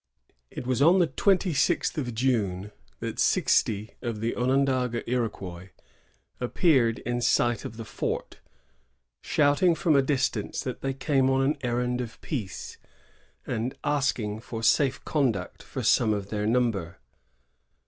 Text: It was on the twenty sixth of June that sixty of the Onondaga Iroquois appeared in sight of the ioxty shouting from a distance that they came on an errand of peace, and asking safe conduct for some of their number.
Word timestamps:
It 0.49 0.65
was 0.65 0.81
on 0.81 0.97
the 0.97 1.05
twenty 1.05 1.53
sixth 1.53 1.95
of 1.95 2.15
June 2.15 2.71
that 3.01 3.19
sixty 3.19 3.91
of 4.01 4.19
the 4.19 4.35
Onondaga 4.35 5.07
Iroquois 5.07 5.69
appeared 6.39 6.97
in 7.05 7.21
sight 7.21 7.65
of 7.65 7.77
the 7.77 7.83
ioxty 7.83 8.33
shouting 9.21 9.75
from 9.75 9.95
a 9.95 10.01
distance 10.01 10.61
that 10.61 10.81
they 10.81 10.95
came 10.95 11.29
on 11.29 11.43
an 11.43 11.57
errand 11.61 12.01
of 12.01 12.19
peace, 12.21 12.79
and 13.45 13.77
asking 13.83 14.41
safe 14.63 15.05
conduct 15.05 15.61
for 15.61 15.83
some 15.83 16.15
of 16.15 16.31
their 16.31 16.47
number. 16.47 16.97